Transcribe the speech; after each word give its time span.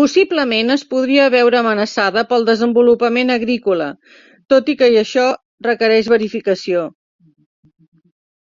Possiblement 0.00 0.74
es 0.74 0.84
podria 0.94 1.24
veure 1.36 1.58
amenaçada 1.62 2.24
pel 2.34 2.46
desenvolupament 2.52 3.34
agrícola, 3.38 3.90
tot 4.56 4.72
i 4.72 4.78
que 4.84 4.94
això 5.04 5.28
requereix 5.72 6.14
verificació. 6.16 6.90